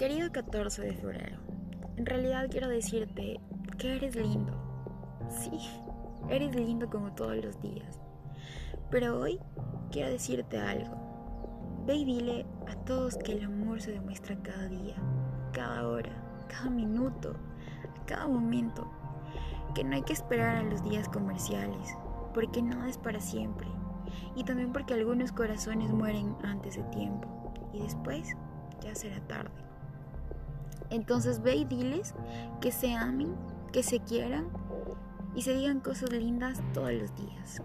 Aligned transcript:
Querido 0.00 0.32
14 0.32 0.80
de 0.80 0.94
febrero, 0.94 1.36
en 1.98 2.06
realidad 2.06 2.48
quiero 2.50 2.70
decirte 2.70 3.38
que 3.76 3.96
eres 3.96 4.16
lindo. 4.16 4.54
Sí, 5.28 5.50
eres 6.30 6.56
lindo 6.56 6.88
como 6.88 7.12
todos 7.12 7.36
los 7.44 7.60
días. 7.60 8.00
Pero 8.90 9.20
hoy 9.20 9.38
quiero 9.92 10.08
decirte 10.08 10.58
algo. 10.58 11.84
Ve 11.84 11.96
y 11.96 12.06
dile 12.06 12.46
a 12.66 12.76
todos 12.86 13.18
que 13.18 13.32
el 13.32 13.44
amor 13.44 13.82
se 13.82 13.90
demuestra 13.90 14.40
cada 14.42 14.68
día, 14.68 14.94
cada 15.52 15.86
hora, 15.86 16.46
cada 16.48 16.70
minuto, 16.70 17.36
cada 18.06 18.26
momento. 18.26 18.90
Que 19.74 19.84
no 19.84 19.96
hay 19.96 20.02
que 20.02 20.14
esperar 20.14 20.56
a 20.56 20.62
los 20.62 20.82
días 20.82 21.10
comerciales, 21.10 21.94
porque 22.32 22.62
nada 22.62 22.88
es 22.88 22.96
para 22.96 23.20
siempre. 23.20 23.68
Y 24.34 24.44
también 24.44 24.72
porque 24.72 24.94
algunos 24.94 25.30
corazones 25.30 25.92
mueren 25.92 26.36
antes 26.42 26.76
de 26.76 26.84
tiempo 26.84 27.52
y 27.74 27.82
después 27.82 28.34
ya 28.80 28.94
será 28.94 29.20
tarde. 29.26 29.69
Entonces 30.88 31.42
ve 31.42 31.56
y 31.56 31.64
diles 31.64 32.14
que 32.60 32.72
se 32.72 32.94
amen, 32.94 33.34
que 33.72 33.82
se 33.82 34.00
quieran 34.00 34.48
y 35.34 35.42
se 35.42 35.54
digan 35.54 35.80
cosas 35.80 36.10
lindas 36.10 36.60
todos 36.72 36.92
los 36.92 37.14
días. 37.16 37.62